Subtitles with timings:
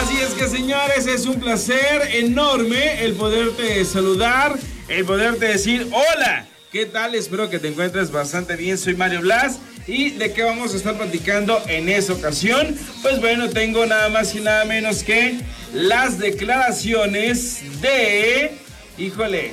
[0.00, 4.56] Así es que señores, es un placer enorme el poderte saludar,
[4.88, 6.46] el poderte decir hola.
[6.70, 7.14] ¿Qué tal?
[7.14, 8.76] Espero que te encuentres bastante bien.
[8.76, 9.58] Soy Mario Blas.
[9.86, 12.76] ¿Y de qué vamos a estar platicando en esa ocasión?
[13.02, 15.38] Pues bueno, tengo nada más y nada menos que
[15.72, 18.52] las declaraciones de,
[18.98, 19.52] híjole,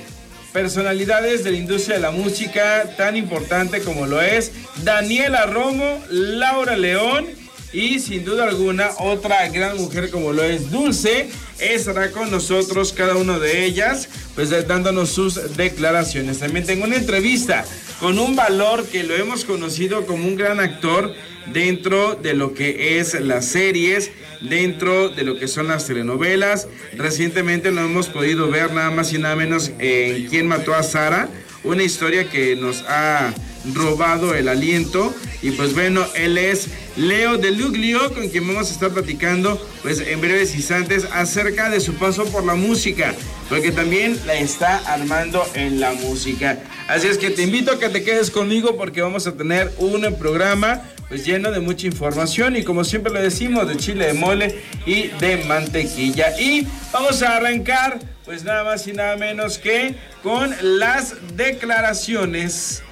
[0.52, 4.52] personalidades de la industria de la música tan importante como lo es
[4.84, 7.43] Daniela Romo, Laura León
[7.74, 11.29] y sin duda alguna otra gran mujer como lo es Dulce
[11.60, 16.39] estará con nosotros cada una de ellas pues dándonos sus declaraciones.
[16.39, 17.66] También tengo una entrevista
[18.00, 21.14] con un valor que lo hemos conocido como un gran actor
[21.47, 24.11] dentro de lo que es las series,
[24.42, 26.68] dentro de lo que son las telenovelas.
[26.97, 31.30] Recientemente lo hemos podido ver nada más y nada menos en Quién mató a Sara,
[31.64, 33.34] una historia que nos ha
[33.73, 35.14] robado el aliento.
[35.42, 40.00] Y pues bueno, él es Leo de Luglio, con quien vamos a estar platicando pues
[40.00, 43.14] en breves instantes acerca de su paso por la música,
[43.50, 46.59] porque también la está armando en la música.
[46.88, 50.03] Así es que te invito a que te quedes conmigo porque vamos a tener un
[50.17, 54.61] programa pues lleno de mucha información y como siempre lo decimos, de chile de mole
[54.86, 56.39] y de mantequilla.
[56.39, 62.83] Y vamos a arrancar pues nada más y nada menos que con las declaraciones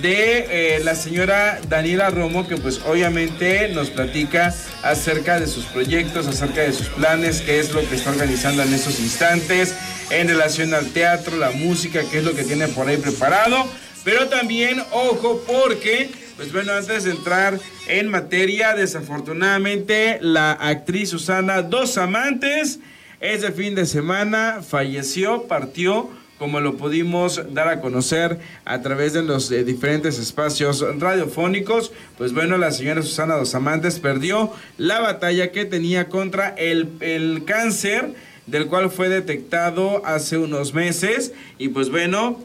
[0.00, 6.26] de eh, la señora Daniela Romo, que pues obviamente nos platica acerca de sus proyectos,
[6.26, 9.74] acerca de sus planes, qué es lo que está organizando en estos instantes,
[10.10, 13.66] en relación al teatro, la música, qué es lo que tiene por ahí preparado.
[14.04, 21.62] Pero también, ojo, porque, pues bueno, antes de entrar en materia, desafortunadamente la actriz Susana
[21.62, 22.80] Dos Amantes,
[23.22, 26.10] ese fin de semana falleció, partió
[26.42, 32.32] como lo pudimos dar a conocer a través de los eh, diferentes espacios radiofónicos, pues
[32.32, 38.14] bueno, la señora Susana Dos Amantes perdió la batalla que tenía contra el, el cáncer,
[38.48, 42.40] del cual fue detectado hace unos meses, y pues bueno,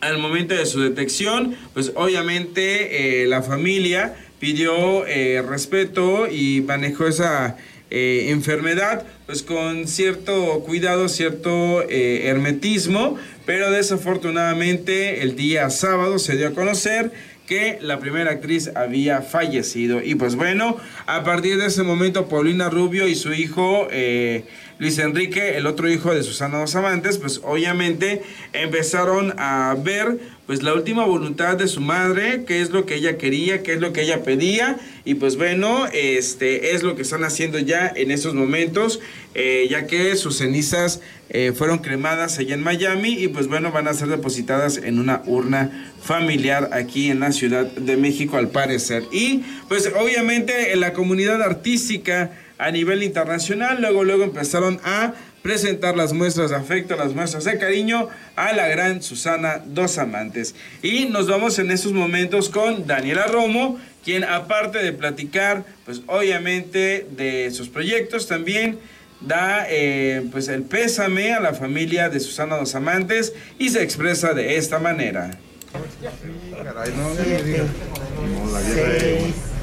[0.00, 7.06] al momento de su detección, pues obviamente eh, la familia pidió eh, respeto y manejó
[7.06, 7.58] esa
[7.90, 16.36] eh, enfermedad, pues con cierto cuidado, cierto eh, hermetismo, pero desafortunadamente el día sábado se
[16.36, 17.10] dio a conocer
[17.50, 20.00] que la primera actriz había fallecido.
[20.00, 24.44] Y pues bueno, a partir de ese momento, Paulina Rubio y su hijo eh,
[24.78, 28.22] Luis Enrique, el otro hijo de Susana Dos Amantes, pues obviamente
[28.52, 33.16] empezaron a ver pues la última voluntad de su madre, qué es lo que ella
[33.16, 37.22] quería, qué es lo que ella pedía, y pues bueno, este es lo que están
[37.22, 38.98] haciendo ya en estos momentos,
[39.36, 43.86] eh, ya que sus cenizas eh, fueron cremadas allá en Miami y pues bueno, van
[43.86, 49.04] a ser depositadas en una urna familiar aquí en la Ciudad de México al parecer.
[49.12, 55.96] Y pues obviamente en la comunidad artística a nivel internacional, luego luego empezaron a presentar
[55.96, 60.54] las muestras de afecto, las muestras de cariño a la gran Susana Dos Amantes.
[60.82, 67.06] Y nos vamos en estos momentos con Daniela Romo, quien aparte de platicar, pues obviamente
[67.10, 68.78] de sus proyectos, también
[69.20, 74.32] da eh, pues el pésame a la familia de Susana Dos Amantes y se expresa
[74.34, 75.38] de esta manera.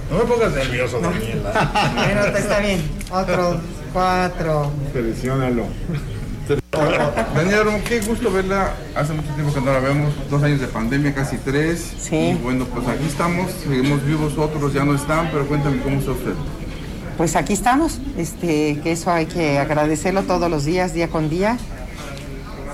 [0.10, 1.94] no, me pongas nervioso, Daniela.
[1.96, 2.82] Bueno, está bien.
[3.12, 3.60] Otro
[3.98, 4.72] cuatro.
[4.94, 5.64] Seleccionalo.
[7.34, 8.74] Daniela, qué gusto verla.
[8.96, 11.94] Hace mucho tiempo que no la vemos, dos años de pandemia, casi tres.
[12.00, 12.16] Sí.
[12.16, 16.12] Y bueno, pues aquí estamos, seguimos vivos, otros ya no están, pero cuéntame cómo está
[16.12, 16.34] usted.
[17.18, 21.58] Pues aquí estamos, este, que eso hay que agradecerlo todos los días, día con día.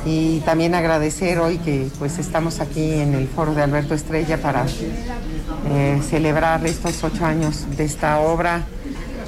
[0.05, 4.65] Y también agradecer hoy que pues estamos aquí en el foro de Alberto Estrella para
[5.71, 8.65] eh, celebrar estos ocho años de esta obra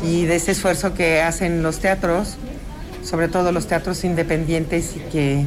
[0.06, 2.36] y de ese esfuerzo que hacen los teatros,
[3.04, 5.46] sobre todo los teatros independientes y que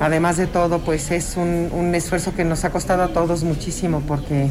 [0.00, 4.02] además de todo pues es un, un esfuerzo que nos ha costado a todos muchísimo
[4.06, 4.50] porque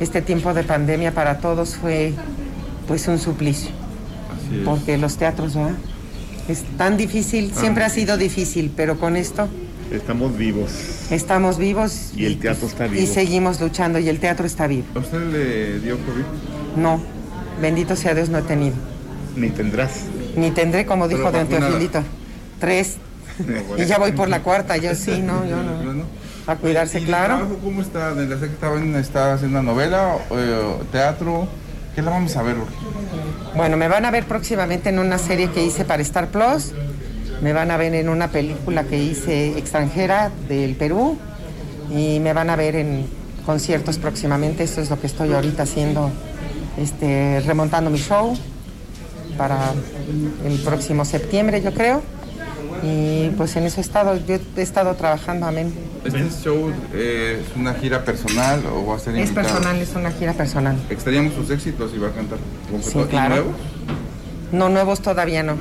[0.00, 2.12] este tiempo de pandemia para todos fue
[2.88, 3.70] pues un suplicio.
[4.64, 5.74] Porque los teatros, ¿verdad?
[6.48, 9.48] Es tan difícil, siempre ha sido difícil, pero con esto
[9.92, 10.70] Estamos vivos.
[11.10, 12.12] estamos vivos.
[12.16, 13.12] Y el teatro está Y vivo.
[13.12, 14.84] seguimos luchando y el teatro está vivo.
[14.94, 16.80] ¿A usted le dio COVID?
[16.82, 17.00] No,
[17.60, 18.76] bendito sea Dios, no he tenido.
[19.36, 20.02] Ni tendrás.
[20.36, 21.46] Ni tendré, como Pero dijo don.
[21.46, 22.02] Teofilito,
[22.58, 22.96] tres.
[23.78, 26.04] Y ya voy por la cuarta, yo sí, no, yo no.
[26.46, 27.36] A cuidarse, ¿Y el claro.
[27.36, 28.14] trabajo ¿Cómo está?
[28.14, 28.40] Daniela?
[28.40, 31.46] Sé que está haciendo una novela, eh, teatro.
[31.94, 32.56] ¿Qué la vamos a ver?
[32.56, 32.74] Jorge?
[33.54, 36.72] Bueno, me van a ver próximamente en una serie que hice para Star Plus.
[37.42, 41.18] Me van a ver en una película que hice extranjera del Perú.
[41.90, 43.06] Y me van a ver en
[43.44, 44.64] conciertos próximamente.
[44.64, 46.10] Esto es lo que estoy ahorita haciendo,
[46.80, 48.36] este, remontando mi show.
[49.38, 49.72] para
[50.44, 52.02] el próximo septiembre, yo creo.
[52.82, 55.72] Y pues en eso he estado, yo he estado trabajando, amén.
[56.04, 59.48] ¿Este show eh, es una gira personal o va a ser Es invitado?
[59.48, 60.76] personal, es una gira personal.
[60.90, 62.38] Extrañamos sus éxitos y va a cantar.
[62.82, 63.34] Sí, ¿Y claro.
[63.36, 63.56] nuevos?
[64.52, 65.56] No, nuevos todavía no.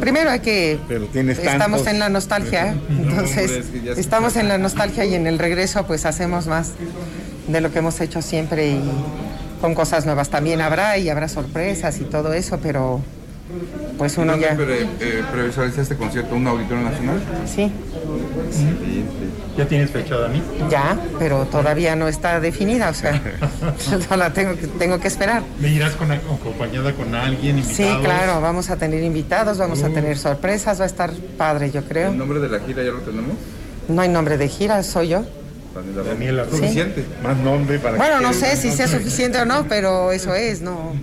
[0.00, 0.78] Primero hay que...
[0.86, 1.86] Pero tienes Estamos tantos.
[1.86, 5.86] en la nostalgia, entonces hombre, es que estamos en la nostalgia y en el regreso
[5.86, 6.72] pues hacemos más
[7.48, 8.82] de lo que hemos hecho siempre y
[9.60, 10.28] con cosas nuevas.
[10.30, 13.00] También habrá y habrá sorpresas y todo eso, pero
[13.96, 14.56] pues uno ¿Dónde ya...
[14.56, 16.34] pre- eh, previsualiza este concierto?
[16.34, 17.20] ¿Un auditorio nacional?
[17.46, 17.72] Sí,
[19.56, 20.40] ¿Ya tienes fecha, Dani?
[20.70, 23.20] ya, pero todavía no está definida, o sea,
[24.10, 25.42] no la tengo que, tengo que esperar.
[25.58, 28.04] ¿Me irás con, acompañada con alguien, Sí, invitados?
[28.04, 32.12] claro, vamos a tener invitados, vamos a tener sorpresas, va a estar padre, yo creo.
[32.12, 33.32] ¿El nombre de la gira ya lo tenemos?
[33.88, 35.24] No hay nombre de gira, soy yo.
[36.04, 36.44] Daniela.
[36.50, 37.04] Suficiente.
[37.22, 40.60] Más nombre para Bueno, que no sé si sea suficiente o no, pero eso es,
[40.60, 40.94] no.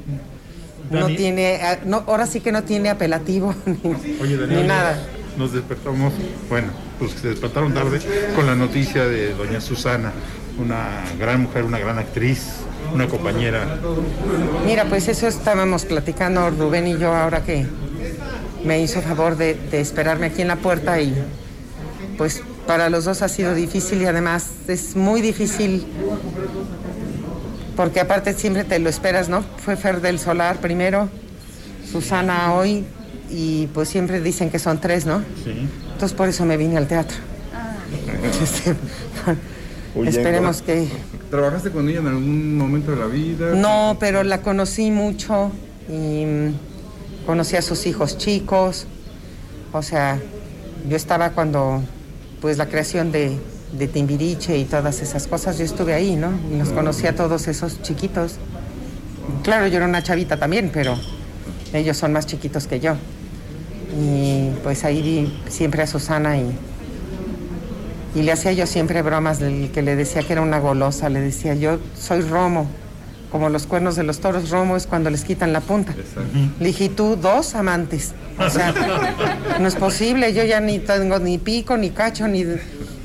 [0.91, 4.99] No tiene, ah, no, ahora sí que no tiene apelativo ni, Oye, Daniela, ni nada.
[5.35, 6.13] nos despertamos,
[6.47, 6.67] bueno,
[6.99, 7.99] pues se despertaron tarde
[8.35, 10.13] con la noticia de doña Susana,
[10.59, 12.43] una gran mujer, una gran actriz,
[12.93, 13.65] una compañera.
[14.65, 17.65] Mira, pues eso estábamos platicando Rubén y yo ahora que
[18.63, 21.15] me hizo favor de, de esperarme aquí en la puerta y
[22.17, 25.85] pues para los dos ha sido difícil y además es muy difícil
[27.75, 29.43] porque aparte siempre te lo esperas, ¿no?
[29.57, 31.09] Fue Fer del Solar primero,
[31.91, 32.85] Susana hoy
[33.29, 35.19] y pues siempre dicen que son tres, ¿no?
[35.43, 35.67] Sí.
[35.93, 37.17] Entonces por eso me vine al teatro.
[38.41, 38.75] Este,
[39.95, 40.19] Huyendo.
[40.19, 40.87] esperemos que...
[41.29, 43.55] ¿Trabajaste con ella en algún momento de la vida?
[43.55, 45.51] No, pero la conocí mucho
[45.87, 48.87] y mm, conocí a sus hijos chicos.
[49.71, 50.19] O sea,
[50.89, 51.81] yo estaba cuando,
[52.41, 53.37] pues la creación de,
[53.77, 56.31] de Timbiriche y todas esas cosas, yo estuve ahí, ¿no?
[56.51, 58.35] Y los conocí a todos esos chiquitos.
[59.43, 60.97] Claro, yo era una chavita también, pero
[61.73, 62.95] ellos son más chiquitos que yo.
[63.97, 66.51] Y pues ahí vi siempre a Susana y,
[68.15, 71.55] y le hacía yo siempre bromas que le decía que era una golosa, le decía
[71.55, 72.67] yo soy Romo,
[73.35, 75.93] como los cuernos de los toros, Romo es cuando les quitan la punta.
[76.57, 78.13] Le dije, ¿y tú dos amantes?
[78.39, 78.73] O sea,
[79.59, 82.45] no es posible, yo ya ni tengo ni pico, ni cacho, ni...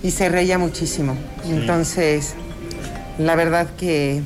[0.05, 1.17] Y se reía muchísimo.
[1.49, 2.35] Entonces,
[3.19, 4.23] la verdad que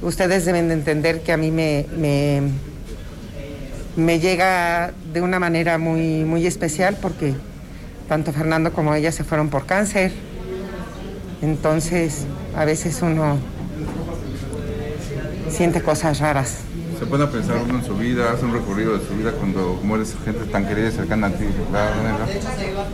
[0.00, 2.40] ustedes deben de entender que a mí me, me,
[3.96, 7.34] me llega de una manera muy, muy especial porque
[8.08, 10.10] tanto Fernando como ella se fueron por cáncer.
[11.42, 12.24] Entonces,
[12.56, 13.36] a veces uno
[15.50, 16.58] siente cosas raras.
[16.98, 19.78] Se pone a pensar uno en su vida, hace un recorrido de su vida cuando
[19.84, 22.26] mueres gente tan querida y cercana a ti, ¿verdad?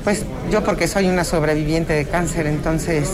[0.05, 3.11] Pues yo porque soy una sobreviviente de cáncer, entonces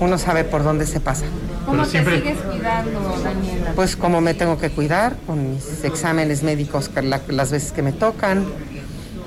[0.00, 1.24] uno sabe por dónde se pasa.
[1.64, 3.72] ¿Cómo te siempre- sigues cuidando, Daniela?
[3.74, 7.92] Pues como me tengo que cuidar con mis exámenes médicos la- las veces que me
[7.92, 8.44] tocan,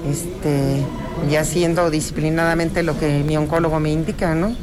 [0.09, 0.83] este,
[1.31, 4.55] y haciendo disciplinadamente lo que mi oncólogo me indica, ¿no?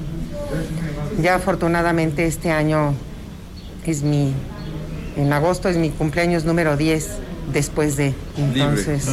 [1.21, 2.95] Ya afortunadamente este año
[3.87, 4.33] es mi,
[5.17, 7.09] en agosto es mi cumpleaños número 10
[7.53, 9.07] después de, entonces,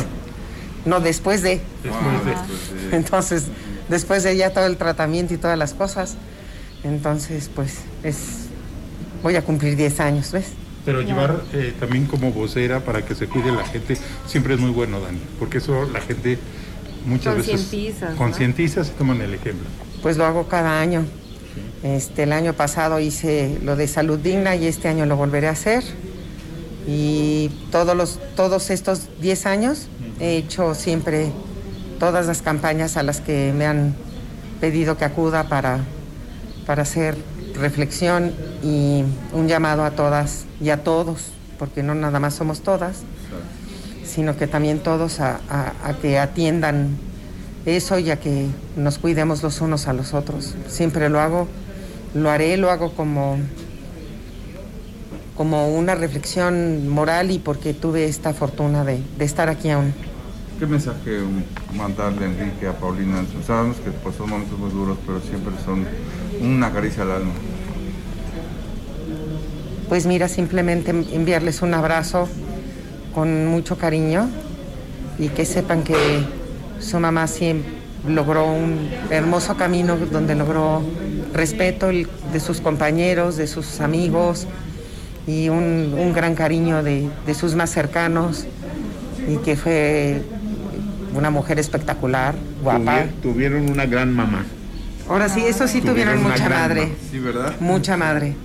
[0.85, 2.25] no después de, Después
[2.91, 3.43] de- entonces,
[3.89, 6.15] después de ya todo el tratamiento y todas las cosas,
[6.83, 8.17] entonces, pues, es,
[9.23, 10.47] voy a cumplir 10 años, ¿ves?
[10.85, 14.69] Pero llevar eh, también como vocera para que se cuide la gente siempre es muy
[14.71, 16.39] bueno, Dani, porque eso la gente
[17.06, 18.15] muchas veces ¿no?
[18.15, 19.68] concientiza y toman el ejemplo.
[20.01, 21.06] Pues lo hago cada año.
[21.83, 25.52] Este, el año pasado hice lo de salud digna y este año lo volveré a
[25.52, 25.83] hacer.
[26.87, 29.87] Y todos, los, todos estos 10 años
[30.19, 31.31] he hecho siempre
[31.99, 33.95] todas las campañas a las que me han
[34.61, 35.80] pedido que acuda para,
[36.66, 37.18] para hacer
[37.56, 38.31] reflexión
[38.64, 42.97] y un llamado a todas y a todos, porque no nada más somos todas,
[44.06, 46.97] sino que también todos a, a- a que atiendan
[47.68, 48.47] eso y a que
[48.78, 50.56] nos cuidemos los unos a los otros.
[50.68, 51.47] Siempre lo hago,
[52.14, 53.38] lo haré, lo hago como,
[55.36, 59.94] como una reflexión moral y porque tuve esta fortuna de, de estar aquí aún.
[60.57, 61.19] ¿Qué mensaje
[61.76, 63.24] mandarle Enrique a Paulina?
[63.45, 65.86] Sabemos que pues, son momentos muy duros, pero siempre son
[66.42, 67.31] una caricia al alma.
[69.90, 72.28] Pues mira, simplemente enviarles un abrazo
[73.14, 74.30] con mucho cariño
[75.19, 75.95] y que sepan que
[76.79, 77.71] su mamá siempre
[78.07, 80.81] logró un hermoso camino donde logró
[81.33, 84.47] respeto de sus compañeros, de sus amigos
[85.25, 88.45] y un, un gran cariño de, de sus más cercanos
[89.27, 90.21] y que fue
[91.13, 93.03] una mujer espectacular, guapa.
[93.03, 94.45] Tuvi- Tuvieron una gran mamá.
[95.09, 96.89] Ahora sí, eso sí tuvieron, mucha madre.
[97.11, 97.55] Sí, ¿verdad?
[97.59, 98.35] mucha madre.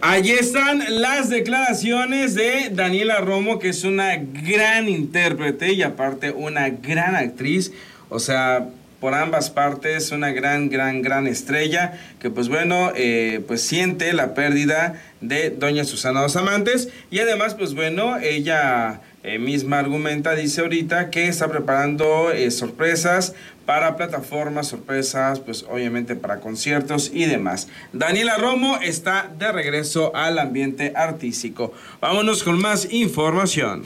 [0.00, 6.70] Allí están las declaraciones de Daniela Romo, que es una gran intérprete y aparte una
[6.70, 7.72] gran actriz.
[8.08, 8.68] O sea,
[9.00, 14.34] por ambas partes, una gran, gran, gran estrella que pues bueno, eh, pues siente la
[14.34, 19.00] pérdida de doña Susana Dos Amantes y además pues bueno, ella
[19.34, 23.34] eh, misma argumenta, dice ahorita que está preparando eh, sorpresas
[23.68, 27.68] para plataformas, sorpresas, pues obviamente para conciertos y demás.
[27.92, 31.74] Daniela Romo está de regreso al ambiente artístico.
[32.00, 33.82] Vámonos con más información.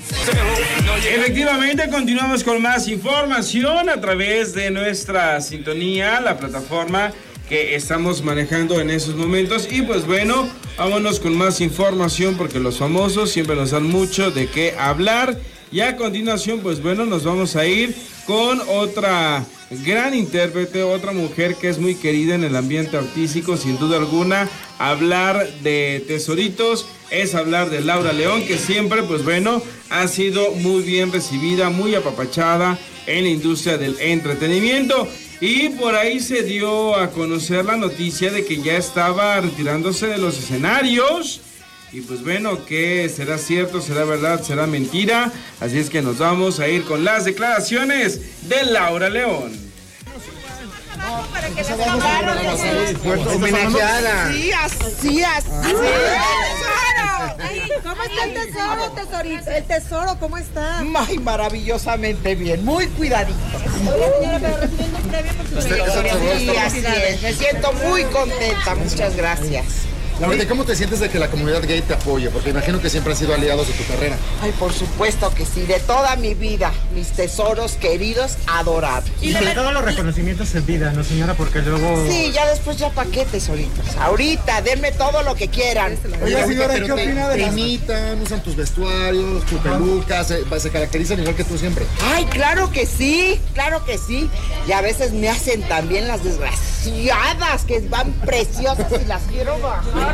[1.12, 7.12] Efectivamente, continuamos con más información a través de nuestra sintonía, la plataforma
[7.52, 9.68] que estamos manejando en esos momentos.
[9.70, 14.46] Y pues bueno, vámonos con más información porque los famosos siempre nos dan mucho de
[14.46, 15.38] qué hablar.
[15.70, 17.94] Y a continuación, pues bueno, nos vamos a ir
[18.26, 19.44] con otra
[19.84, 24.48] gran intérprete, otra mujer que es muy querida en el ambiente artístico, sin duda alguna.
[24.78, 30.82] Hablar de tesoritos es hablar de Laura León, que siempre, pues bueno, ha sido muy
[30.84, 35.06] bien recibida, muy apapachada en la industria del entretenimiento.
[35.44, 40.18] Y por ahí se dio a conocer la noticia de que ya estaba retirándose de
[40.18, 41.40] los escenarios.
[41.92, 43.80] Y pues bueno, ¿qué será cierto?
[43.80, 44.40] ¿Será verdad?
[44.44, 45.32] ¿Será mentira?
[45.58, 49.71] Así es que nos vamos a ir con las declaraciones de Laura León.
[51.32, 52.38] Para que les hablaron
[53.34, 54.32] Homenajeada.
[54.32, 55.48] Sí, así, así.
[57.82, 59.50] ¿Cómo está el tesoro, tesorito?
[59.50, 60.78] El tesoro, ¿cómo está?
[60.80, 63.38] Ay, maravillosamente bien, muy cuidadito.
[63.78, 66.38] Señora, pero recibiendo un premio por su trayectoria.
[66.38, 69.64] Sí, así es, me siento muy contenta, muchas gracias.
[70.22, 72.30] Laura, ¿cómo te sientes de que la comunidad gay te apoye?
[72.30, 74.16] Porque imagino que siempre han sido aliados de tu carrera.
[74.40, 79.10] Ay, por supuesto que sí, de toda mi vida, mis tesoros queridos, adorados.
[79.20, 81.34] Y sobre todo los reconocimientos en vida, ¿no, señora?
[81.34, 82.06] Porque luego...
[82.08, 83.84] Sí, ya después ya paquetes solitos.
[84.00, 85.98] Ahorita, denme todo lo que quieran.
[86.22, 87.52] Oiga, señora, pero ¿qué te- opina de te las...
[87.52, 91.84] imitan, usan tus vestuarios, tu peluca, se, se caracterizan igual que tú siempre.
[92.14, 94.30] Ay, claro que sí, claro que sí.
[94.68, 100.11] Y a veces me hacen también las desgraciadas que van preciosas y las quiero bajar.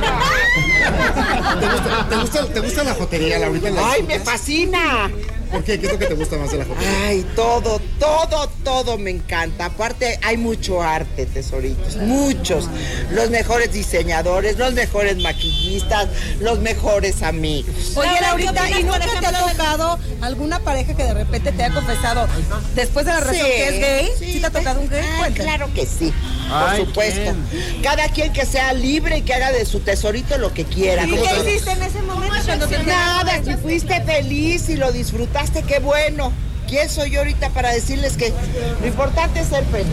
[1.61, 3.71] ¿Te gusta, te gusta, te gusta la jotería, Laurita?
[3.71, 5.11] ¿La Ay, me fascina.
[5.51, 5.79] ¿Por qué?
[5.81, 7.07] ¿Qué es lo que te gusta más de la jotería?
[7.07, 9.67] Ay, todo, todo, todo me encanta.
[9.67, 12.69] Aparte, hay mucho arte, tesoritos, muchos.
[13.11, 16.09] Los mejores diseñadores, los mejores maquillistas,
[16.41, 17.75] los mejores amigos.
[17.97, 21.65] Oye, Laura, ¿qué Laurita, ¿y nunca te ha tocado alguna pareja que de repente te
[21.65, 22.27] ha confesado
[22.75, 24.09] después de la relación Sí, que es gay?
[24.19, 24.33] sí.
[24.35, 25.03] ¿Sí te ha tocado un gay?
[25.23, 26.13] Ah, claro que sí,
[26.51, 27.33] Ay, por supuesto.
[27.83, 31.05] Cada quien que sea libre y que haga de su tesorito lo que quiera.
[31.07, 34.77] ¿Y ¿Cómo qué te- hiciste en ese momento cuando te Nada, si fuiste feliz y
[34.77, 36.33] lo disfrutaste, qué bueno.
[36.69, 38.31] ¿Quién soy yo ahorita para decirles que
[38.81, 39.87] lo importante es ser feliz?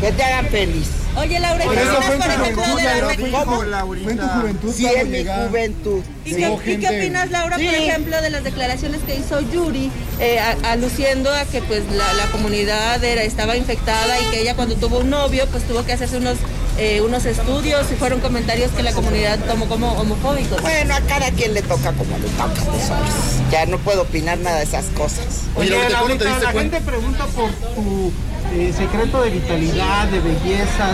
[0.00, 0.88] Que te hagan feliz.
[1.18, 2.94] Oye, Laura, ¿qué Pero eso opinas, por ejemplo, de la...
[2.96, 3.16] Laura.
[3.44, 3.62] ¿Cómo?
[4.02, 6.02] Fue en tu juventud Sí, en mi juventud.
[6.24, 7.74] ¿Y Llegó qué, y qué opinas, Laura, por Sí.
[7.74, 9.90] ejemplo, de las declaraciones que hizo Yuri,
[10.20, 14.54] eh, a- aluciendo a que pues la, la comunidad era, estaba infectada y que ella
[14.56, 16.36] cuando tuvo un novio pues tuvo que hacerse unos,
[16.78, 20.60] eh, unos estudios y fueron comentarios que la comunidad tomó como homofóbicos?
[20.62, 23.50] Bueno, a cada quien le toca como le toca, tesoros.
[23.50, 25.44] Ya no puedo opinar nada de esas cosas.
[25.54, 28.12] Oye, Laurita, ¿cómo te Laurita, diste la gente pregunta por tu
[28.52, 30.92] eh, secreto de vitalidad, de belleza.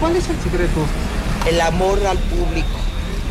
[0.00, 0.80] ¿Cuál es el secreto?
[1.48, 2.68] El amor al público.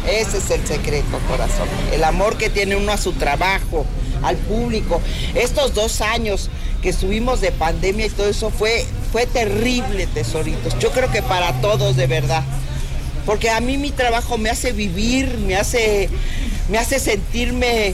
[0.07, 1.67] Ese es el secreto, corazón.
[1.91, 3.85] El amor que tiene uno a su trabajo,
[4.21, 5.01] al público.
[5.33, 6.49] Estos dos años
[6.81, 10.77] que estuvimos de pandemia y todo eso fue, fue terrible, tesoritos.
[10.79, 12.43] Yo creo que para todos, de verdad.
[13.27, 16.09] Porque a mí mi trabajo me hace vivir, me hace,
[16.67, 17.93] me hace sentirme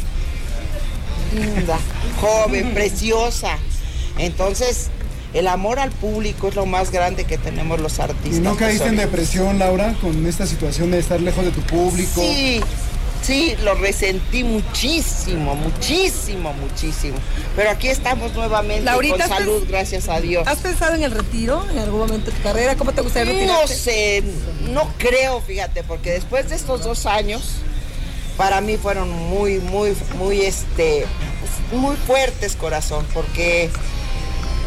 [1.35, 1.77] linda,
[2.21, 3.57] joven, preciosa.
[4.17, 4.87] Entonces,
[5.33, 8.37] el amor al público es lo más grande que tenemos los artistas.
[8.37, 12.21] ¿Y no caíste en depresión, Laura, con esta situación de estar lejos de tu público?
[12.21, 12.61] Sí,
[13.21, 17.17] sí, lo resentí muchísimo, muchísimo, muchísimo.
[17.55, 20.47] Pero aquí estamos nuevamente Laurita, con ¿has salud, gracias a Dios.
[20.47, 22.75] ¿Has pensado en el retiro en algún momento de tu carrera?
[22.75, 23.75] ¿Cómo te gustaría No retirarte?
[23.75, 24.23] sé,
[24.71, 27.55] no creo, fíjate, porque después de estos dos años,
[28.37, 31.05] para mí fueron muy, muy, muy, este,
[31.71, 33.69] muy fuertes, corazón, porque,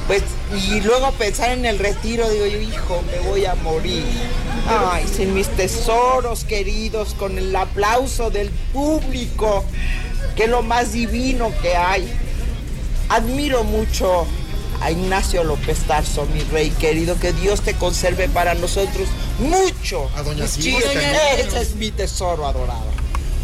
[0.07, 0.23] pues,
[0.69, 4.05] y luego pensar en el retiro, digo yo, hijo, me voy a morir.
[4.69, 9.65] Ay, sin mis tesoros queridos, con el aplauso del público,
[10.37, 12.09] que es lo más divino que hay.
[13.09, 14.27] Admiro mucho
[14.81, 20.11] a Ignacio López Tarso, mi rey querido, que Dios te conserve para nosotros mucho.
[20.17, 20.47] A doña.
[20.47, 21.35] Silvia.
[21.35, 22.92] Ese es mi tesoro adorado.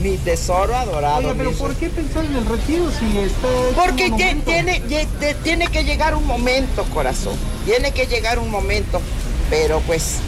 [0.01, 1.19] Mi tesoro adorado.
[1.19, 3.49] Oye, pero ¿por qué pensar en el retiro si está...
[3.75, 4.11] porque
[4.45, 4.81] tiene,
[5.43, 7.35] tiene que llegar un momento, corazón.
[7.65, 9.01] Tiene que llegar un momento.
[9.51, 10.19] Pero pues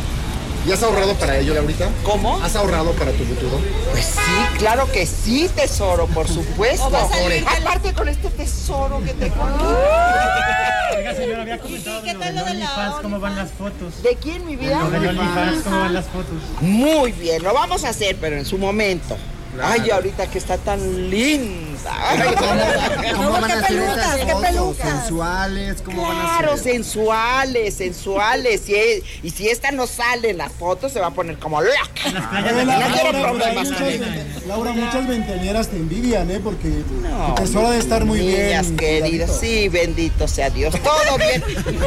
[0.66, 1.88] ¿Y has ahorrado para ello, Laurita?
[2.04, 2.38] ¿Cómo?
[2.42, 3.58] ¿Has ahorrado para tu futuro?
[3.92, 6.86] Pues sí, claro que sí, tesoro, por supuesto.
[6.86, 9.32] O va a salir con- Aparte con este tesoro que te
[10.96, 14.02] Oiga, señora, había comentado de lo del OnlyFans, ¿cómo van las fotos?
[14.02, 14.86] ¿De quién, mi vida?
[14.90, 16.34] Del OnlyFans, ¿cómo van las fotos?
[16.60, 19.16] Muy bien, lo vamos a hacer, pero en su momento.
[19.58, 21.69] Ay, ahorita que está tan linda.
[23.16, 23.66] ¿Cómo van a esas
[24.16, 24.76] ¿Qué fotos?
[24.76, 25.82] ¿Sensuales?
[25.84, 26.72] ¿Cómo van a Claro, ser?
[26.72, 28.68] sensuales, sensuales.
[28.68, 31.60] Y, e- y si esta no sale en las fotos, se va a poner como
[31.60, 31.72] loca.
[32.04, 33.68] Oye, No quiero problemas.
[34.46, 36.40] Laura, muchas veinteañeras te envidian, ¿eh?
[36.42, 36.68] Porque
[37.02, 38.76] No, tu tesoro de estar muy Niñas bien.
[38.76, 40.74] queridas, sí, bendito sea Dios.
[40.82, 41.42] Todo bien.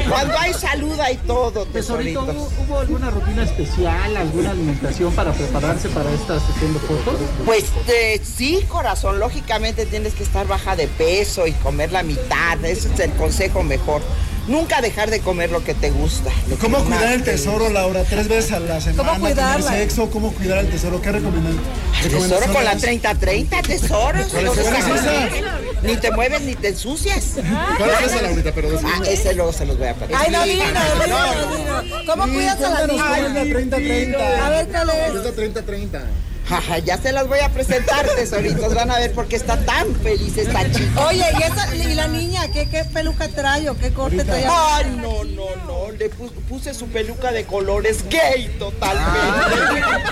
[0.10, 2.34] Cuando hay salud hay todo, Tesorito, tesorito.
[2.34, 7.16] ¿hubo, hubo alguna rutina especial, alguna alimentación para prepararse para esta sesión de fotos?
[7.46, 12.64] Pues eh, sí, corazón, lógicamente tienes que estar baja de peso y comer la mitad,
[12.64, 14.02] ese es el consejo mejor.
[14.46, 16.30] Nunca dejar de comer lo que te gusta.
[16.50, 18.04] lo ¿Cómo que cuidar el te tesoro, Laura?
[18.04, 19.18] Tres veces a la semana.
[19.18, 19.66] cuidarla?
[19.72, 21.02] Tener sexo, ¿cómo cuidar el tesoro?
[21.02, 21.58] ¿Qué recomiendan?
[22.02, 23.04] Tesoro con la recomendaciones?
[23.04, 24.20] 30-30, tesoro.
[24.30, 24.64] ¿Cuál es No esa?
[24.64, 25.24] seas ¿Cuál es esa?
[25.24, 25.42] así.
[25.84, 27.24] Ni te mueves ni te ensucias.
[27.78, 28.52] ¿Cuál es esa, Laurita?
[28.54, 30.22] Pero Ah, ese luego se los voy a platicar.
[30.26, 32.06] Ay, no, dinos, dinos, dinos.
[32.06, 33.16] ¿Cómo cuidas a la cuéntanos niña?
[33.16, 34.40] cómo es la 30-30.
[34.46, 35.16] A ver, ¿cuál es?
[35.16, 36.02] Es la 30-30.
[36.86, 38.74] Ya se las voy a presentar, tesoritos.
[38.76, 41.08] Van a ver por qué está tan feliz esta chica.
[41.08, 44.46] Oye, ¿y, esa, y la niña qué, qué peluca trae o qué corte trae?
[44.48, 45.92] Ay, no, no, no.
[45.92, 49.16] Le pu- puse su peluca de colores gay totalmente.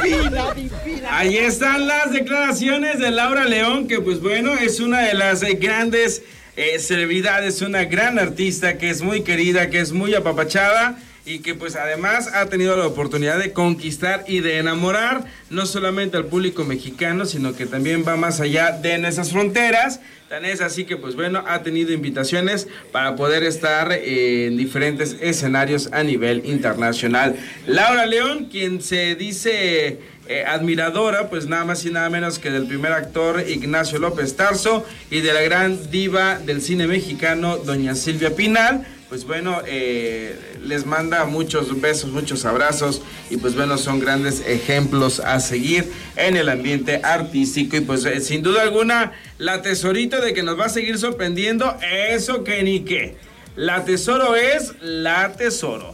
[0.04, 1.10] Divina, divina.
[1.18, 5.56] Ahí están las declaraciones de Laura León, que pues bueno, es una de las eh,
[5.62, 6.24] grandes
[6.56, 11.56] eh, celebridades, una gran artista que es muy querida, que es muy apapachada y que
[11.56, 16.64] pues además ha tenido la oportunidad de conquistar y de enamorar no solamente al público
[16.64, 20.00] mexicano, sino que también va más allá de nuestras fronteras.
[20.30, 25.90] Tan así que pues bueno, ha tenido invitaciones para poder estar eh, en diferentes escenarios
[25.92, 27.36] a nivel internacional.
[27.68, 32.66] Laura León, quien se dice eh, admiradora, pues nada más y nada menos que del
[32.66, 38.34] primer actor Ignacio López Tarso y de la gran diva del cine mexicano, doña Silvia
[38.34, 38.88] Pinal.
[39.10, 45.20] Pues bueno, eh, les manda muchos besos, muchos abrazos y pues bueno, son grandes ejemplos
[45.20, 50.34] a seguir en el ambiente artístico y pues eh, sin duda alguna, la tesorita de
[50.34, 51.78] que nos va a seguir sorprendiendo,
[52.10, 53.16] eso que ni qué.
[53.56, 55.94] La tesoro es la tesoro.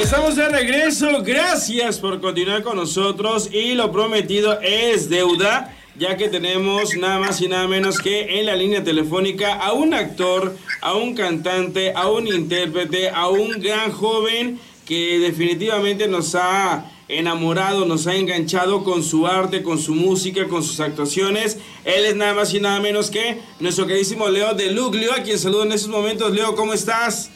[0.00, 6.28] Estamos de regreso, gracias por continuar con nosotros y lo prometido es deuda, ya que
[6.28, 10.94] tenemos nada más y nada menos que en la línea telefónica a un actor, a
[10.94, 18.06] un cantante, a un intérprete, a un gran joven que definitivamente nos ha enamorado, nos
[18.06, 21.58] ha enganchado con su arte, con su música, con sus actuaciones.
[21.84, 24.98] Él es nada más y nada menos que nuestro queridísimo Leo de Luke.
[24.98, 26.32] Leo, a quien saludo en estos momentos.
[26.32, 27.30] Leo, ¿cómo estás?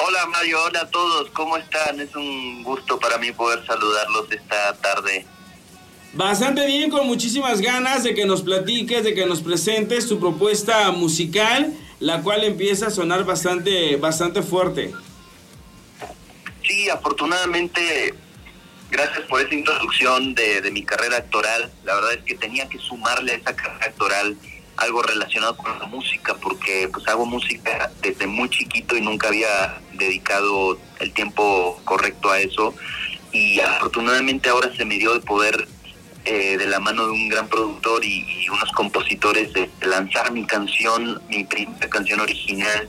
[0.00, 1.98] Hola Mario, hola a todos, ¿cómo están?
[1.98, 5.26] Es un gusto para mí poder saludarlos esta tarde.
[6.14, 10.90] Bastante bien, con muchísimas ganas de que nos platiques, de que nos presentes tu propuesta
[10.90, 14.92] musical, la cual empieza a sonar bastante, bastante fuerte.
[16.62, 18.14] Sí, afortunadamente,
[18.90, 21.70] gracias por esa introducción de, de mi carrera actoral.
[21.84, 24.36] La verdad es que tenía que sumarle a esa carrera actoral
[24.78, 29.80] algo relacionado con la música, porque pues hago música desde muy chiquito y nunca había
[29.92, 32.74] dedicado el tiempo correcto a eso.
[33.32, 35.68] Y afortunadamente ahora se me dio de poder,
[36.24, 40.46] eh, de la mano de un gran productor y, y unos compositores, de lanzar mi
[40.46, 42.88] canción, mi primera canción original,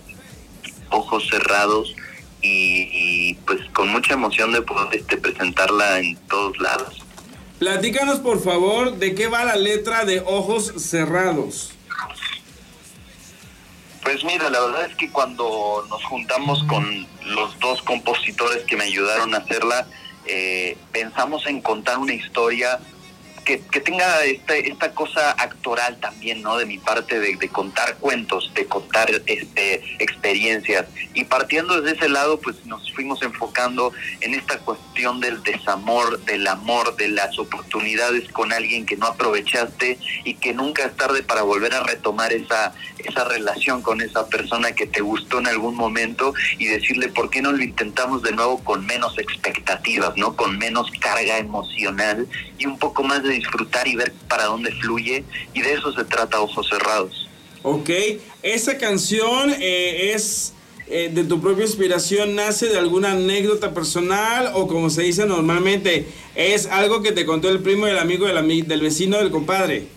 [0.90, 1.96] Ojos Cerrados,
[2.42, 7.04] y, y, pues con mucha emoción de poder este, presentarla en todos lados.
[7.60, 11.72] Platícanos por favor de qué va la letra de Ojos Cerrados.
[14.04, 18.86] Pues mira, la verdad es que cuando nos juntamos con los dos compositores que me
[18.86, 19.88] ayudaron a hacerla,
[20.26, 22.80] eh, pensamos en contar una historia
[23.58, 26.58] que, tenga esta, esta cosa actoral también, ¿no?
[26.58, 30.86] De mi parte, de, de contar cuentos, de contar este, experiencias.
[31.14, 36.46] Y partiendo desde ese lado, pues nos fuimos enfocando en esta cuestión del desamor, del
[36.48, 41.42] amor, de las oportunidades con alguien que no aprovechaste y que nunca es tarde para
[41.42, 46.34] volver a retomar esa, esa relación con esa persona que te gustó en algún momento
[46.58, 50.36] y decirle por qué no lo intentamos de nuevo con menos expectativas, ¿no?
[50.36, 55.24] Con menos carga emocional y un poco más de disfrutar y ver para dónde fluye
[55.54, 57.28] y de eso se trata Ojos Cerrados.
[57.64, 57.90] Ok,
[58.44, 60.54] esa canción eh, es
[60.88, 66.08] eh, de tu propia inspiración, nace de alguna anécdota personal o como se dice normalmente,
[66.36, 69.88] es algo que te contó el primo del amigo del, ami- del vecino del compadre.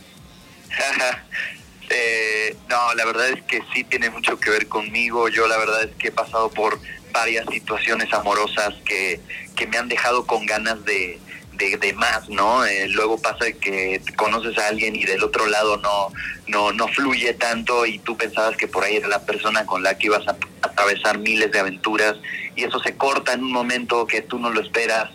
[1.95, 5.29] Eh, no, la verdad es que sí tiene mucho que ver conmigo.
[5.29, 6.79] Yo la verdad es que he pasado por
[7.13, 9.21] varias situaciones amorosas que,
[9.55, 11.21] que me han dejado con ganas de,
[11.53, 12.65] de, de más, ¿no?
[12.65, 16.09] Eh, luego pasa que conoces a alguien y del otro lado no,
[16.47, 19.99] no, no fluye tanto y tú pensabas que por ahí era la persona con la
[19.99, 22.17] que ibas a atravesar miles de aventuras
[22.57, 25.11] y eso se corta en un momento que tú no lo esperas.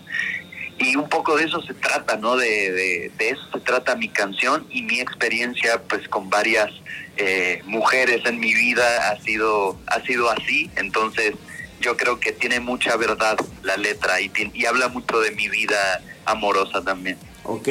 [0.80, 2.36] Y un poco de eso se trata, ¿no?
[2.36, 6.70] De, de, eso se trata mi canción y mi experiencia pues con varias
[7.18, 10.70] eh, mujeres en mi vida ha sido, ha sido así.
[10.76, 11.34] Entonces
[11.82, 16.02] yo creo que tiene mucha verdad la letra y, y habla mucho de mi vida
[16.26, 17.18] amorosa también.
[17.44, 17.70] Ok,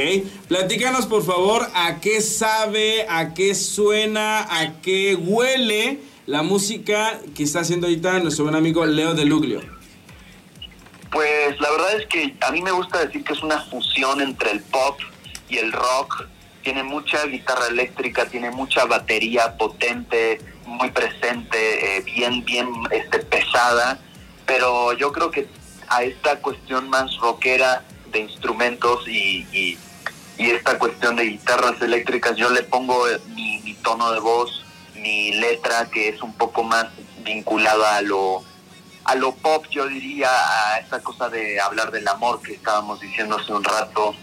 [0.48, 7.42] platícanos por favor a qué sabe, a qué suena, a qué huele la música que
[7.42, 9.75] está haciendo ahorita nuestro buen amigo Leo de Luglio.
[11.10, 14.50] Pues la verdad es que a mí me gusta decir que es una fusión entre
[14.50, 14.98] el pop
[15.48, 16.26] y el rock.
[16.62, 23.98] Tiene mucha guitarra eléctrica, tiene mucha batería potente, muy presente, eh, bien, bien este, pesada.
[24.46, 25.48] Pero yo creo que
[25.88, 29.78] a esta cuestión más rockera de instrumentos y, y-
[30.38, 34.62] esta cuestión de guitarras eléctricas, yo le pongo eh, mi, mi tono de voz,
[34.94, 36.86] mi letra, que es un poco más
[37.24, 38.44] vinculada a lo,
[39.06, 43.36] a lo pop, yo diría, a esta cosa de hablar del amor que estábamos diciendo
[43.36, 44.14] hace un rato.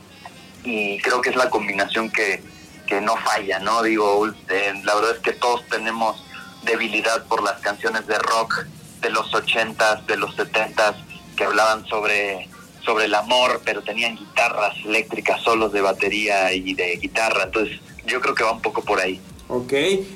[0.66, 2.44] Y creo que es la combinación que,
[2.86, 3.82] que no falla, ¿no?
[3.82, 6.24] Digo, eh, la verdad es que todos tenemos
[6.64, 8.66] debilidad por las canciones de rock
[9.02, 10.96] de los ochentas, de los setentas,
[11.38, 12.50] que hablaban sobre,
[12.86, 17.44] sobre el amor, pero tenían guitarras eléctricas, solos de batería y de guitarra.
[17.44, 19.22] Entonces, yo creo que va un poco por ahí.
[19.50, 19.74] Ok,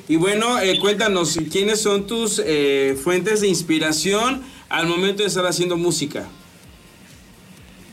[0.07, 5.45] y bueno, eh, cuéntanos, ¿quiénes son tus eh, fuentes de inspiración al momento de estar
[5.45, 6.27] haciendo música?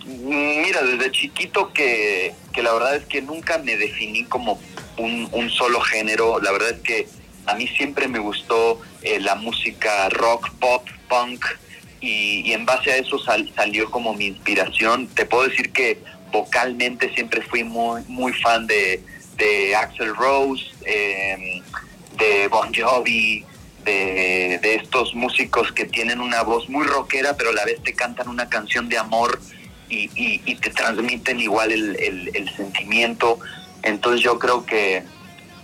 [0.07, 4.61] Mira, desde chiquito que, que la verdad es que nunca me definí como
[4.99, 6.41] un, un solo género.
[6.41, 7.09] La verdad es que
[7.47, 11.45] a mí siempre me gustó eh, la música rock, pop, punk
[12.01, 15.07] y, en base a eso sal- salió como mi inspiración.
[15.09, 15.99] Te puedo decir que
[16.31, 19.03] vocalmente siempre fui muy, muy fan de,
[19.39, 21.63] de Axel Rose, eh,
[22.19, 23.45] de Bon Jovi,
[23.85, 28.29] de, estos músicos que tienen una voz muy rockera, pero a la vez te cantan
[28.29, 29.41] una canción de amor
[29.89, 33.39] y, y- y te transmiten igual el, el- el sentimiento.
[33.83, 35.03] Entonces yo creo que,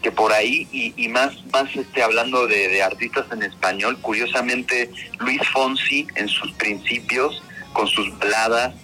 [0.02, 4.90] que por ahí, y, y más, más este, hablando de, de artistas en español, curiosamente
[5.18, 8.74] Luis Fonsi en sus principios, con sus baladas,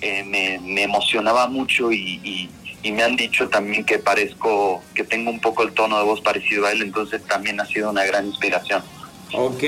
[0.00, 2.48] eh, me, me emocionaba mucho y,
[2.82, 6.20] y- me han dicho también que parezco, que tengo un poco el tono de voz
[6.20, 8.82] parecido a él, entonces también ha sido una gran inspiración.
[9.34, 9.62] Ok,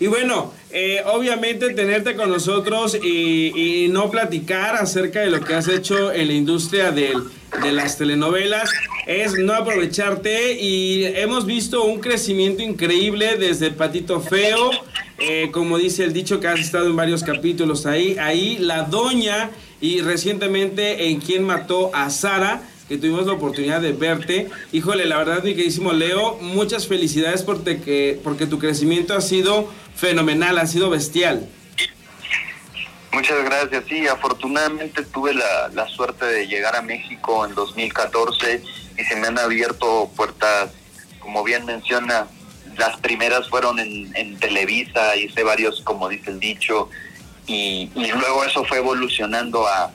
[0.00, 5.54] y bueno, eh, obviamente tenerte con nosotros y, y no platicar acerca de lo que
[5.54, 7.22] has hecho en la industria del-
[7.62, 8.68] de las telenovelas
[9.06, 14.72] es no aprovecharte y hemos visto un crecimiento increíble desde Patito Feo,
[15.18, 19.50] eh, como dice el dicho que has estado en varios capítulos ahí, ahí La Doña
[19.84, 24.48] y recientemente en Quién Mató a Sara que tuvimos la oportunidad de verte.
[24.72, 29.68] Híjole, la verdad, mi queridísimo Leo, muchas felicidades porque, que, porque tu crecimiento ha sido
[29.94, 31.46] fenomenal, ha sido bestial.
[33.12, 33.84] Muchas gracias.
[33.86, 38.62] Sí, afortunadamente tuve la, la suerte de llegar a México en 2014
[38.96, 40.70] y se me han abierto puertas,
[41.18, 42.26] como bien menciona,
[42.78, 46.88] las primeras fueron en, en Televisa, hice varios, como dice el dicho,
[47.46, 49.90] y, y luego eso fue evolucionando a,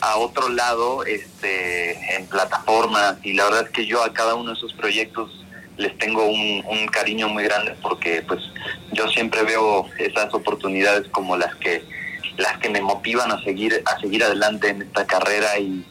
[0.00, 4.52] a otro lado este, en plataformas y la verdad es que yo a cada uno
[4.52, 5.44] de esos proyectos
[5.76, 8.40] les tengo un, un cariño muy grande porque pues
[8.92, 11.84] yo siempre veo esas oportunidades como las que
[12.38, 15.84] las que me motivan a seguir a seguir adelante en esta carrera y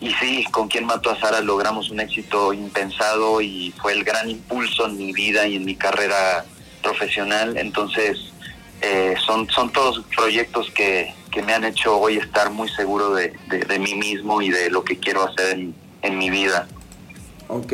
[0.00, 4.30] y sí, con quien mató a Sara logramos un éxito impensado y fue el gran
[4.30, 6.46] impulso en mi vida y en mi carrera
[6.82, 7.58] profesional.
[7.58, 8.18] Entonces,
[8.82, 13.32] eh, son, son todos proyectos que, que me han hecho hoy estar muy seguro de,
[13.48, 16.66] de- de mí mismo y de lo que quiero hacer en, en mi vida.
[17.48, 17.72] Ok,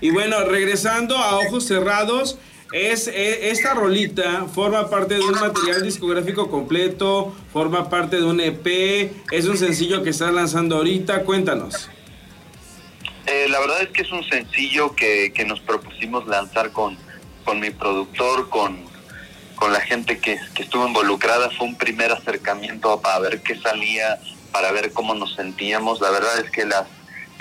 [0.00, 2.38] y bueno, regresando a Ojos Cerrados,
[2.72, 8.40] es, e- esta rolita forma parte de un material discográfico completo, forma parte de un
[8.40, 11.88] EP, es un sencillo que estás lanzando ahorita, cuéntanos.
[13.26, 16.96] Eh, la verdad es que es un sencillo que, que nos propusimos lanzar con,
[17.44, 18.78] con mi productor, con,
[19.58, 21.50] con la gente que, que estuvo involucrada.
[21.50, 24.18] Fue un primer acercamiento para ver qué salía,
[24.52, 26.00] para ver cómo nos sentíamos.
[26.00, 26.86] La verdad es que las,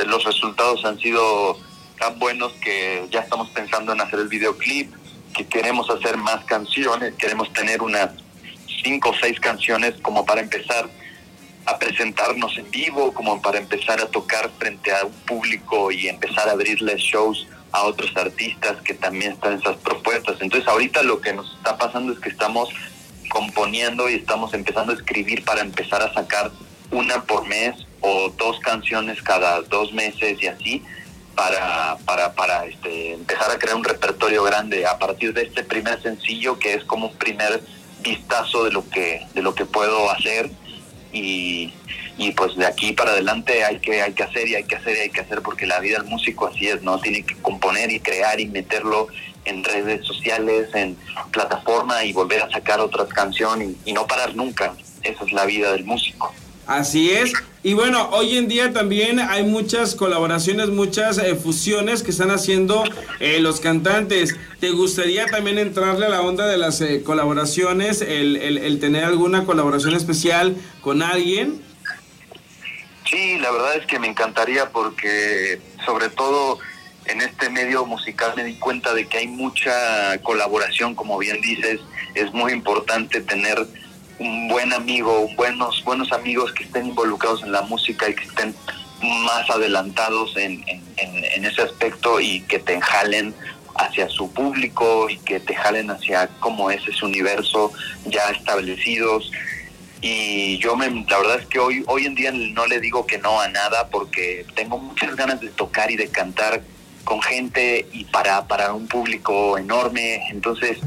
[0.05, 1.59] los resultados han sido
[1.99, 4.93] tan buenos que ya estamos pensando en hacer el videoclip,
[5.35, 8.11] que queremos hacer más canciones, queremos tener unas
[8.83, 10.89] cinco o seis canciones como para empezar
[11.65, 16.47] a presentarnos en vivo, como para empezar a tocar frente a un público y empezar
[16.47, 17.45] a abrirles shows
[17.77, 20.37] a otros artistas que también están en esas propuestas.
[20.41, 22.69] Entonces ahorita lo que nos está pasando es que estamos
[23.29, 26.51] componiendo y estamos empezando a escribir para empezar a sacar
[26.91, 30.83] una por mes o dos canciones cada dos meses y así
[31.35, 36.01] para, para, para este, empezar a crear un repertorio grande a partir de este primer
[36.01, 37.61] sencillo que es como un primer
[38.01, 40.49] vistazo de lo que, de lo que puedo hacer
[41.13, 41.73] y,
[42.17, 44.97] y pues de aquí para adelante hay que, hay que hacer y hay que hacer
[44.97, 46.99] y hay que hacer porque la vida del músico así es, ¿no?
[46.99, 49.07] Tiene que componer y crear y meterlo
[49.45, 50.97] en redes sociales, en
[51.31, 54.73] plataforma y volver a sacar otras canciones y, no parar nunca.
[55.03, 56.33] Esa es la vida del músico.
[56.65, 57.31] Así es.
[57.63, 62.83] Y bueno, hoy en día también hay muchas colaboraciones, muchas eh, fusiones que están haciendo
[63.21, 64.35] eh, los cantantes.
[64.59, 69.05] ¿Te gustaría también entrarle a la onda de las eh, colaboraciones, el, el- el tener
[69.05, 71.61] alguna colaboración especial con alguien?
[73.09, 76.59] Sí, la verdad es que me encantaría porque sobre todo
[77.05, 81.79] en este medio musical me di cuenta de que hay mucha colaboración, como bien dices,
[82.15, 83.65] es muy importante tener
[84.19, 88.53] un buen amigo, buenos buenos amigos que estén involucrados en la música y que estén
[89.01, 93.33] más adelantados en, en- en- ese aspecto y que te jalen
[93.75, 97.71] hacia su público y que te jalen hacia cómo es ese universo
[98.05, 99.31] ya establecidos
[100.01, 103.17] y yo me, la verdad es que hoy hoy en día no le digo que
[103.17, 106.61] no a nada porque tengo muchas ganas de tocar y de cantar
[107.03, 110.27] con gente y para para un público enorme.
[110.29, 110.77] Entonces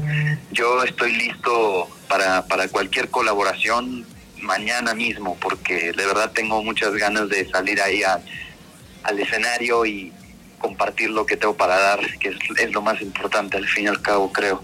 [0.51, 4.05] yo estoy listo para para cualquier colaboración
[4.41, 10.13] mañana mismo porque de verdad tengo muchas ganas de salir ahí al escenario y
[10.57, 13.87] compartir lo que tengo para dar que es, es lo más importante al fin y
[13.87, 14.63] al cabo creo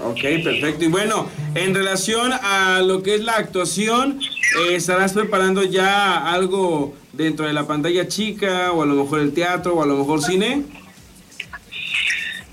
[0.00, 0.84] Ok, perfecto.
[0.84, 4.20] Y bueno, en relación a lo que es la actuación,
[4.58, 9.32] eh, ¿estarás preparando ya algo dentro de la pantalla chica o a lo mejor el
[9.32, 10.64] teatro o a lo mejor cine?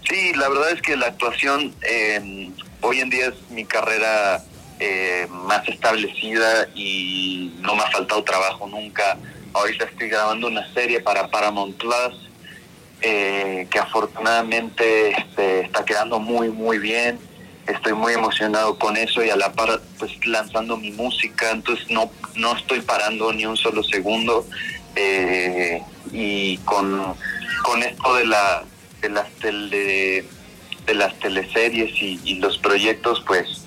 [0.07, 2.51] Sí, la verdad es que la actuación eh,
[2.81, 4.43] hoy en día es mi carrera
[4.79, 9.17] eh, más establecida y no me ha faltado trabajo nunca.
[9.53, 12.31] Ahorita estoy grabando una serie para Paramount Plus
[13.01, 17.19] eh, que afortunadamente este, está quedando muy, muy bien.
[17.67, 22.11] Estoy muy emocionado con eso y a la par pues lanzando mi música, entonces no,
[22.35, 24.45] no estoy parando ni un solo segundo.
[24.95, 27.15] Eh, y con,
[27.63, 28.63] con esto de la
[29.01, 30.25] de las tele,
[30.85, 33.65] de las teleseries y, y los proyectos pues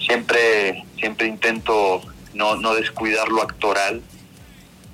[0.00, 2.02] siempre siempre intento
[2.34, 4.02] no, no descuidar lo actoral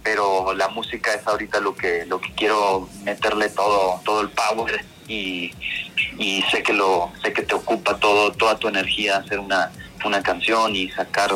[0.02, 4.84] pero la música es ahorita lo que lo que quiero meterle todo todo el power
[5.08, 5.50] y,
[6.18, 9.72] y sé que lo sé que te ocupa todo toda tu energía hacer una
[10.04, 11.30] una canción y sacar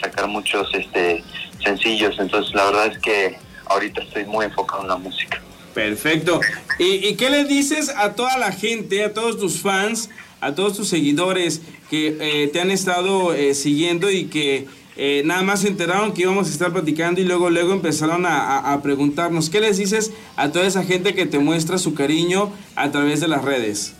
[0.00, 1.22] sacar muchos este
[1.62, 5.40] sencillos entonces la verdad es que ahorita estoy muy enfocado en la música
[5.74, 6.40] Perfecto.
[6.78, 10.88] ¿Y, qué le dices a toda la gente, a todos tus fans, a todos tus
[10.88, 16.12] seguidores que eh, te han estado eh, siguiendo y que eh, nada más se enteraron
[16.12, 19.50] que íbamos a estar platicando y luego luego empezaron a, preguntarnos?
[19.50, 23.28] ¿Qué les dices a toda esa gente que te muestra su cariño a través de
[23.28, 23.94] las redes?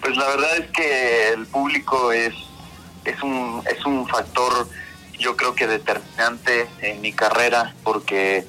[0.00, 2.34] Pues la verdad es que el público es,
[3.04, 4.68] es, un, es un factor
[5.18, 8.44] yo creo que determinante en mi carrera porque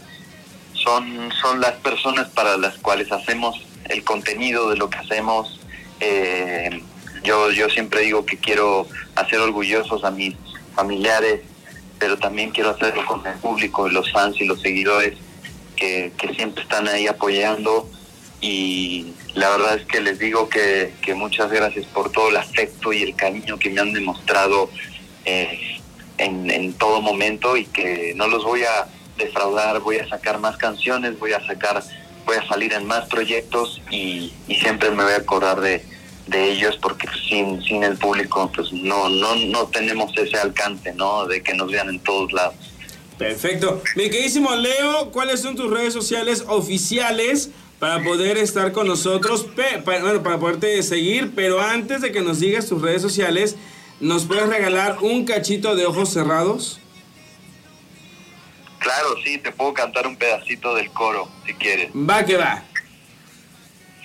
[0.74, 5.60] son, son las personas para las cuales hacemos el contenido de lo que hacemos.
[6.00, 6.82] Eh,
[7.24, 10.36] yo, yo siempre digo que quiero hacer orgullosos a mis
[10.78, 11.42] familiares,
[12.00, 15.18] pero también quiero hacerlo con el público, los fans y los seguidores
[15.76, 17.90] que, que siempre están ahí apoyando.
[18.40, 23.02] Y la verdad es que les digo que, muchas gracias por todo el afecto y
[23.02, 24.70] el cariño que me han demostrado
[25.26, 25.80] eh,
[26.20, 28.88] en, todo momento y que no los voy a
[29.18, 31.84] defraudar, voy a sacar más canciones, voy a sacar,
[32.26, 35.84] voy a salir en más proyectos y siempre me voy a acordar de,
[36.28, 40.94] de ellos porque pues, sin, sin el público pues no, no, no tenemos ese alcance,
[40.94, 41.26] ¿no?
[41.26, 42.56] De que nos vean en todos lados.
[43.18, 43.82] Perfecto.
[43.96, 49.48] Mi queridísimo Leo, ¿cuáles son tus redes sociales oficiales para poder estar con nosotros?
[49.86, 53.56] Bueno, para poderte seguir, pero antes de que nos digas tus redes sociales,
[54.00, 56.80] ¿nos puedes regalar un cachito de ojos cerrados?
[58.80, 61.90] Claro, sí, te puedo cantar un pedacito del coro si quieres.
[61.94, 62.64] Va que va.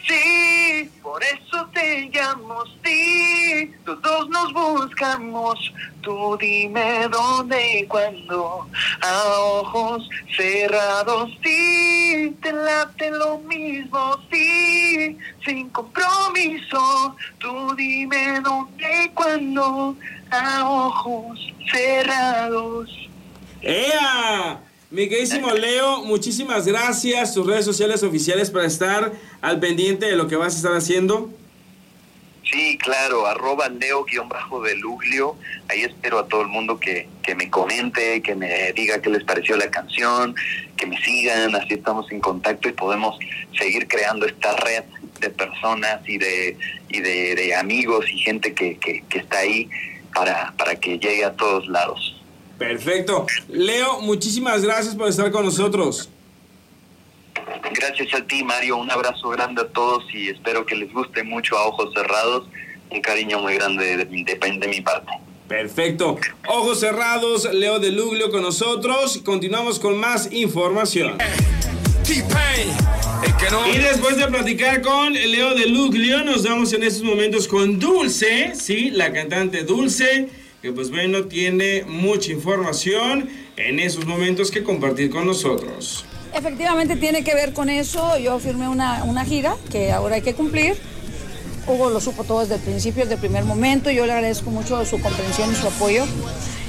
[0.07, 8.67] Sí, por eso te llamo, sí, todos nos buscamos, tú dime dónde y cuándo,
[9.01, 19.09] a ojos cerrados, sí, te late lo mismo, sí, sin compromiso, tú dime dónde y
[19.11, 19.97] cuándo,
[20.31, 21.39] a ojos
[21.71, 22.91] cerrados.
[23.61, 24.61] ¡Ea!
[24.93, 27.33] Mi queridísimo Leo, muchísimas gracias.
[27.33, 31.31] Tus redes sociales oficiales para estar al pendiente de lo que vas a estar haciendo.
[32.45, 35.37] Sí, claro, arroba leo-deluglio.
[35.71, 39.25] Ahí espero a todo el mundo que, que me comente, que me diga qué les
[39.25, 40.35] pareció la canción,
[40.77, 43.19] que me sigan, así estamos en contacto y podemos
[43.59, 44.85] seguir creando esta red
[45.21, 46.59] de personas y de,
[46.91, 49.71] y de, de amigos y gente que, que, que está ahí
[50.15, 52.22] para, para que llegue a todos lados.
[52.63, 53.27] Perfecto.
[53.49, 56.09] Leo, muchísimas gracias por estar con nosotros.
[57.75, 58.77] Gracias a ti, Mario.
[58.77, 62.49] Un abrazo grande a todos y espero que les guste mucho a ojos cerrados.
[62.91, 65.11] Un cariño muy grande de, de mi parte.
[65.49, 66.19] Perfecto.
[66.47, 69.21] Ojos cerrados, Leo de Luglio con nosotros.
[69.25, 71.19] Continuamos con más información.
[73.73, 78.53] Y después de platicar con Leo de Luglio, nos vamos en estos momentos con Dulce,
[78.55, 80.29] sí, la cantante Dulce,
[80.63, 86.05] que pues bueno, tiene mucha información en esos momentos que compartir con nosotros.
[86.33, 88.17] Efectivamente tiene que ver con eso.
[88.19, 90.77] Yo firmé una, una gira que ahora hay que cumplir.
[91.67, 93.91] Hugo lo supo todo desde el principio, desde el primer momento.
[93.91, 96.05] Yo le agradezco mucho su comprensión y su apoyo.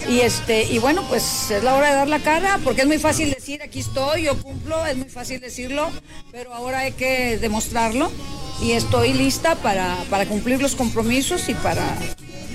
[0.10, 2.98] Y este y bueno, pues es la hora de dar la cara, porque es muy
[2.98, 5.90] fácil decir aquí estoy, yo cumplo, es muy fácil decirlo,
[6.32, 8.12] pero ahora hay que demostrarlo
[8.62, 11.98] y estoy lista para, para cumplir los compromisos y para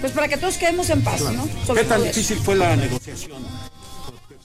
[0.00, 1.48] pues para que todos quedemos en paz, ¿no?
[1.66, 3.42] Sobre ¿Qué tan difícil fue la negociación?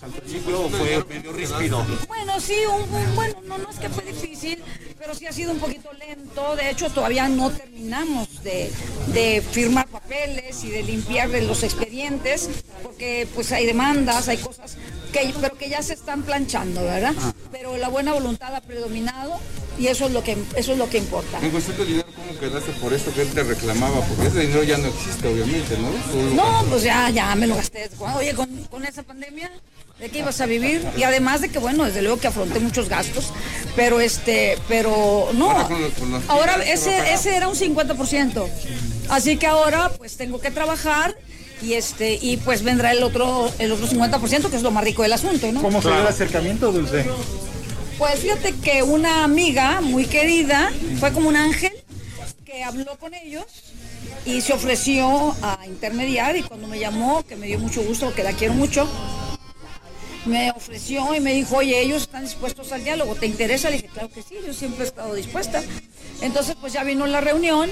[0.04, 1.86] Al principio fue medio ríspido.
[2.08, 4.62] Bueno, sí, un, un- bueno, no, no es que fue difícil,
[5.00, 6.56] pero sí ha sido un poquito lento.
[6.58, 8.72] De hecho, todavía no terminamos de,
[9.08, 12.50] de firmar papeles y de limpiar los expedientes,
[12.82, 14.76] porque pues hay demandas, hay cosas
[15.14, 17.14] que, pero que ya se están planchando, ¿verdad?
[17.52, 19.40] Pero la buena voluntad ha predominado
[19.80, 21.40] y eso es lo que eso es lo que importa.
[21.42, 24.02] En cuestión de dinero, ¿cómo quedaste por esto que él te reclamaba?
[24.02, 25.92] Porque ese dinero ya no existe, obviamente, ¿no?
[26.36, 27.90] No, pues ya, ya me lo gasté.
[28.18, 29.52] Oye, con, con esa pandemia,
[30.04, 30.86] ¿de qué ibas a vivir?
[30.98, 33.32] Y además de que, bueno, desde luego que afronté muchos gastos,
[33.74, 35.50] pero este, pero no.
[35.52, 38.46] Ahora con los- con los Ahora giras se va a ese, ese era un 50%.
[39.10, 41.16] Así que ahora pues tengo que trabajar
[41.62, 45.04] y este y pues vendrá el otro el otro 50% que es lo más rico
[45.04, 45.62] del asunto, ¿no?
[45.62, 47.06] ¿Cómo se dio el acercamiento, Dulce?
[47.98, 51.72] Pues fíjate que una amiga muy querida fue como un ángel
[52.46, 53.46] que habló con ellos
[54.26, 58.24] y se ofreció a intermediar y cuando me llamó, que me dio mucho gusto, que
[58.24, 58.88] la quiero mucho,
[60.26, 63.70] me ofreció y me dijo, oye, ellos están dispuestos al diálogo, ¿te interesa?
[63.70, 65.64] Le dije, claro que sí, yo siempre he estado dispuesta.
[66.22, 67.70] Entonces pues ya vino la reunión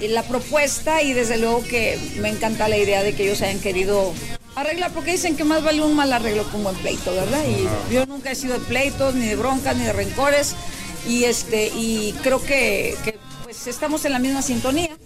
[0.00, 3.60] y la propuesta y desde luego que me encanta la idea de que ellos hayan
[3.60, 4.12] querido
[4.54, 7.44] arreglar, porque dicen que más vale un mal arreglo que un buen pleito, ¿verdad?
[7.46, 10.54] Y yo nunca he sido de pleitos, ni de broncas, ni de rencores,
[11.06, 14.96] y este, y creo que, que, pues estamos en la misma sintonía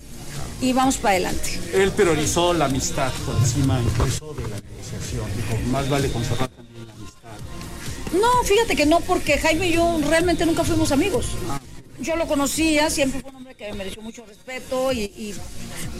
[0.61, 1.59] y vamos para adelante.
[1.75, 5.27] Él priorizó la amistad por encima incluso de la negociación.
[5.37, 6.49] Dijo, más vale conservar.
[8.12, 11.27] No, fíjate que no, porque Jaime y yo realmente nunca fuimos amigos.
[12.01, 15.35] Yo lo conocía, siempre fue un hombre que me mereció mucho respeto, y, y-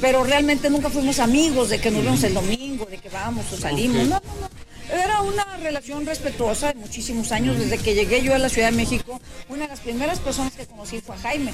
[0.01, 3.57] pero realmente nunca fuimos amigos de que nos vemos el domingo, de que vamos o
[3.59, 4.09] salimos.
[4.09, 4.95] No, no, no.
[4.97, 7.59] Era una relación respetuosa de muchísimos años.
[7.59, 10.67] Desde que llegué yo a la Ciudad de México, una de las primeras personas que
[10.67, 11.53] conocí fue a Jaime.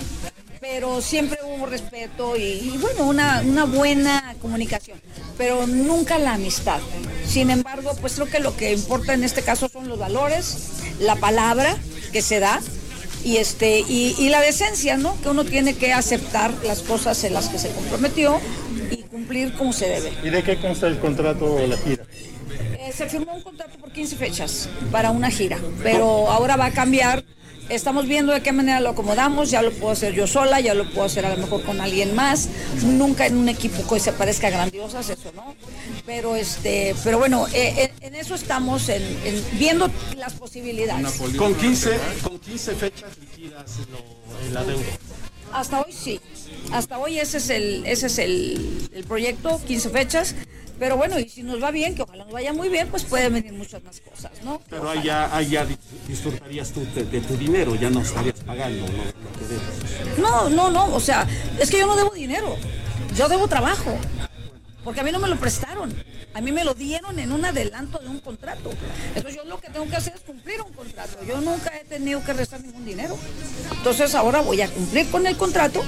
[0.69, 5.01] Pero siempre hubo respeto y, y, bueno, una, una buena comunicación,
[5.39, 6.81] pero nunca la amistad.
[7.27, 10.57] Sin embargo, pues creo que lo que importa en este caso son los valores,
[10.99, 11.77] la palabra
[12.13, 12.61] que se da
[13.25, 15.21] y este y, y la decencia, ¿no?
[15.23, 18.41] Que uno tiene que aceptar las cosas en las que se comprometió
[18.91, 20.13] y cumplir como se debe.
[20.25, 22.05] ¿Y de qué consta el contrato o la gira?
[22.87, 26.73] Eh, se firmó un contrato por 15 fechas para una gira, pero ahora va a
[26.73, 27.25] cambiar.
[27.69, 30.89] Estamos viendo de qué manera lo acomodamos, ya lo puedo hacer yo sola, ya lo
[30.91, 32.49] puedo hacer a lo mejor con alguien más,
[32.85, 35.55] nunca en un equipo que se parezca grandiosas, eso no.
[36.07, 41.03] Pero este, pero bueno, eh, en, en eso estamos en, en viendo las posibilidades.
[41.37, 44.83] Con 15, con 15 fechas liquidas lo- el adeudo.
[45.53, 46.21] Hasta hoy sí.
[46.73, 50.35] Hasta hoy ese es el, ese es el, el proyecto, 15 fechas.
[50.79, 53.33] Pero bueno, y si nos va bien, que ojalá nos vaya muy bien, pues pueden
[53.33, 54.61] venir muchas más cosas, ¿no?
[54.69, 58.41] Pero ahí ya, ahí ya dis- disfrutarías tú de, de tu dinero, ya no estarías
[58.41, 58.93] pagando ¿no?
[58.93, 60.19] lo que debes.
[60.19, 61.27] No, no, no, o sea,
[61.59, 62.57] es que yo no debo dinero,
[63.15, 63.97] yo debo trabajo,
[64.85, 65.95] porque a mí no me lo prestaron,
[66.35, 68.71] a mí me lo dieron en un adelanto de un contrato.
[69.15, 72.23] Entonces yo lo que tengo que hacer es cumplir un contrato, yo nunca he tenido
[72.23, 73.17] que restar ningún dinero.
[73.73, 75.83] Entonces ahora voy a cumplir con el contrato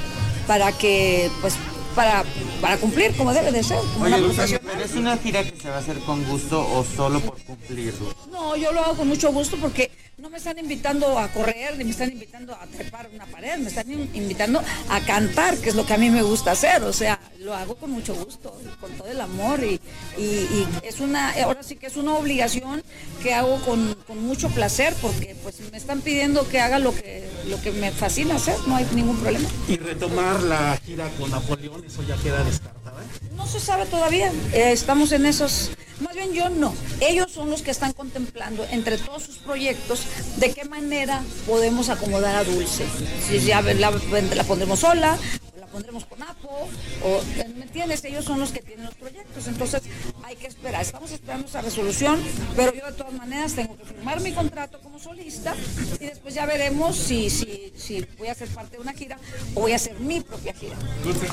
[0.46, 1.54] para que, pues,
[1.98, 2.22] para,
[2.60, 3.78] para cumplir como debe de ser.
[3.92, 4.32] como Oye, una.
[4.62, 8.14] ¿pero es una gira que se va a hacer con gusto o solo por cumplirlo?
[8.30, 11.84] No, yo lo hago con mucho gusto porque no me están invitando a correr, ni
[11.84, 15.74] me están invitando a trepar una pared, me están in- invitando a cantar, que es
[15.76, 16.82] lo que a mí me gusta hacer.
[16.82, 19.80] O sea, lo hago con mucho gusto, con todo el amor y,
[20.18, 22.82] y- es una, ahora sí que es una obligación
[23.22, 27.28] que hago con, con mucho placer porque pues me están pidiendo que haga lo que,
[27.46, 29.48] lo que me fascina hacer, no hay ningún problema.
[29.68, 32.77] Y retomar la gira con Napoleón, eso ya queda descartado.
[33.36, 35.70] No se sabe todavía, eh, estamos en esos,
[36.00, 40.02] más bien yo no, ellos son los que están contemplando entre todos sus proyectos
[40.36, 42.84] de qué manera podemos acomodar a Dulce.
[43.28, 45.18] Si ya la, la pondremos sola,
[45.78, 46.68] pondremos con Apo,
[47.04, 47.22] o,
[47.56, 48.04] ¿me entiendes?
[48.04, 49.82] Ellos son los que tienen los proyectos, entonces
[50.24, 52.20] hay que esperar, estamos esperando esa resolución,
[52.56, 55.54] pero yo de todas maneras tengo que firmar mi contrato como solista
[56.00, 59.18] y después ya veremos si, si, si voy a ser parte de una gira
[59.54, 60.74] o voy a hacer mi propia gira.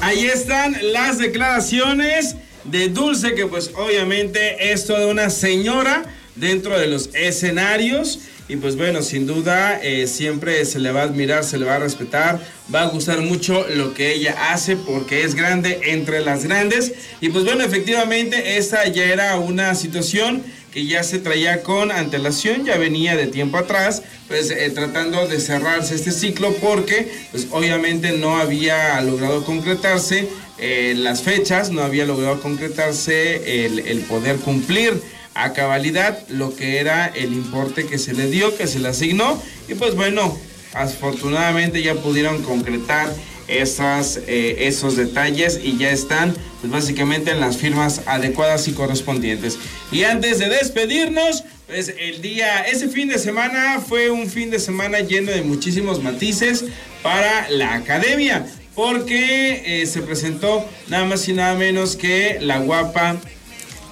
[0.02, 2.36] Ahí están las declaraciones
[2.66, 6.04] de Dulce, que pues obviamente es toda una señora
[6.36, 8.20] dentro de los escenarios.
[8.48, 11.76] Y pues bueno, sin duda eh, siempre se le va a admirar, se le va
[11.76, 12.40] a respetar,
[12.74, 16.94] va a gustar mucho lo que ella hace porque es grande entre las grandes.
[17.22, 22.66] Y pues bueno, efectivamente esta ya era una situación que ya se traía con antelación,
[22.66, 28.12] ya venía de tiempo atrás, pues eh, tratando de cerrarse este ciclo porque pues obviamente
[28.12, 30.28] no había logrado concretarse
[30.60, 35.02] eh, las fechas, no había logrado concretarse el, el poder cumplir
[35.36, 39.42] a cabalidad lo que era el importe que se le dio, que se le asignó.
[39.68, 40.36] Y pues bueno,
[40.74, 43.14] afortunadamente ya pudieron concretar
[43.48, 49.60] eh, esos detalles y ya están pues básicamente en las firmas adecuadas y correspondientes.
[49.92, 54.60] Y antes de despedirnos, pues el día, ese fin de semana fue un fin de
[54.60, 56.66] semana lleno de muchísimos matices
[57.04, 63.18] para la academia, porque eh, se presentó nada más y nada menos que la guapa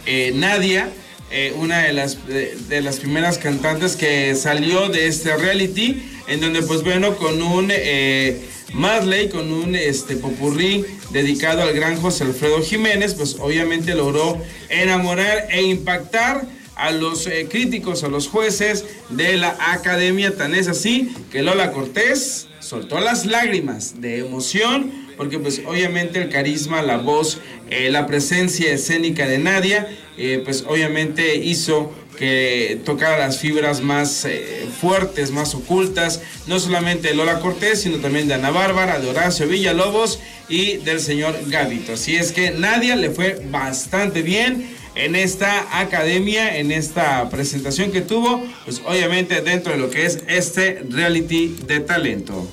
[0.05, 0.89] eh, Nadia,
[1.35, 6.61] eh, una de las, de, las primeras cantantes que salió de este reality, en donde
[6.61, 8.39] pues bueno, con un eh,
[8.73, 14.37] Marley, con un este, popurrí dedicado al gran José Alfredo Jiménez, pues obviamente logró
[14.69, 20.37] enamorar e impactar a los eh, críticos, a los jueces de la academia.
[20.37, 24.91] Tan es así que Lola Cortés soltó las lágrimas de emoción,
[25.23, 30.65] porque pues obviamente el carisma, la voz, eh, la presencia escénica de Nadia, eh, pues
[30.67, 37.39] obviamente hizo que tocara las fibras más eh, fuertes, más ocultas, no solamente de Lola
[37.39, 40.19] Cortés, sino también de Ana Bárbara, de Horacio Villalobos
[40.49, 41.93] y del señor Gavito.
[41.93, 48.01] Así es que Nadia le fue bastante bien en esta academia, en esta presentación que
[48.01, 52.45] tuvo, pues obviamente dentro de lo que es este reality de talento.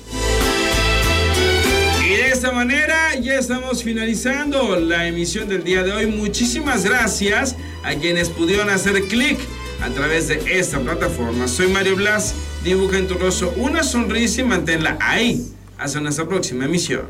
[2.11, 6.07] Y de esta manera ya estamos finalizando la emisión del día de hoy.
[6.07, 9.39] Muchísimas gracias a quienes pudieron hacer clic
[9.81, 11.47] a través de esta plataforma.
[11.47, 12.35] Soy Mario Blas.
[12.65, 15.41] Dibuja en tu rostro una sonrisa y manténla ahí.
[15.77, 17.03] Hasta nuestra próxima emisión.